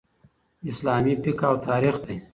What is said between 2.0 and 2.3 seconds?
دئ.